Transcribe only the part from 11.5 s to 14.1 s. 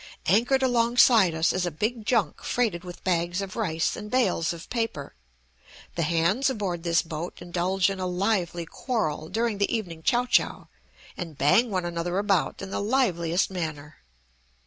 one another about in the liveliest manner.